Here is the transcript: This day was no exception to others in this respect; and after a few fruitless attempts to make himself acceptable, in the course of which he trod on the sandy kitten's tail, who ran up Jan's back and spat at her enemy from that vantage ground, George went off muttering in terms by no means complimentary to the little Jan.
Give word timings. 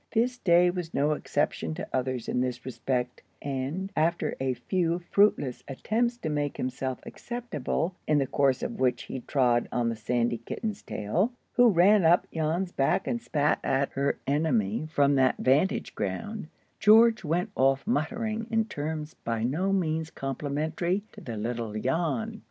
This 0.13 0.39
day 0.39 0.71
was 0.71 0.95
no 0.95 1.11
exception 1.11 1.75
to 1.75 1.87
others 1.93 2.27
in 2.27 2.41
this 2.41 2.65
respect; 2.65 3.21
and 3.39 3.91
after 3.95 4.35
a 4.39 4.55
few 4.55 4.97
fruitless 4.97 5.63
attempts 5.67 6.17
to 6.17 6.27
make 6.29 6.57
himself 6.57 6.97
acceptable, 7.05 7.93
in 8.07 8.17
the 8.17 8.25
course 8.25 8.63
of 8.63 8.79
which 8.79 9.03
he 9.03 9.19
trod 9.19 9.69
on 9.71 9.89
the 9.89 9.95
sandy 9.95 10.37
kitten's 10.39 10.81
tail, 10.81 11.31
who 11.53 11.69
ran 11.69 12.03
up 12.03 12.25
Jan's 12.33 12.71
back 12.71 13.05
and 13.05 13.21
spat 13.21 13.59
at 13.63 13.91
her 13.91 14.17
enemy 14.25 14.87
from 14.91 15.13
that 15.17 15.37
vantage 15.37 15.93
ground, 15.93 16.47
George 16.79 17.23
went 17.23 17.51
off 17.53 17.85
muttering 17.85 18.47
in 18.49 18.65
terms 18.65 19.13
by 19.13 19.43
no 19.43 19.71
means 19.71 20.09
complimentary 20.09 21.03
to 21.11 21.21
the 21.21 21.37
little 21.37 21.73
Jan. 21.79 22.39